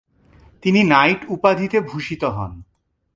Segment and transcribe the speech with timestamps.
[0.63, 2.51] তিনি নাইট উপাধিতে ভূষিত হন।